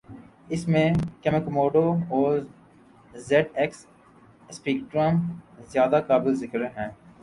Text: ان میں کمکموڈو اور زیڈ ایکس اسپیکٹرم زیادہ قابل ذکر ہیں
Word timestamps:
ان 0.49 0.59
میں 0.67 0.87
کمکموڈو 1.23 1.83
اور 2.09 2.39
زیڈ 3.19 3.47
ایکس 3.53 3.85
اسپیکٹرم 4.49 5.19
زیادہ 5.69 6.01
قابل 6.07 6.35
ذکر 6.35 6.65
ہیں 6.77 6.89